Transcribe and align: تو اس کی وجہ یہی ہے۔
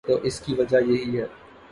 تو 0.07 0.15
اس 0.23 0.39
کی 0.39 0.53
وجہ 0.53 0.77
یہی 0.77 1.19
ہے۔ 1.19 1.25